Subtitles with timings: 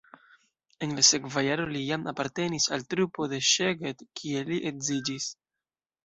[0.85, 5.29] En la sekva jaro li jam apartenis al trupo de Szeged, kie li edziĝis.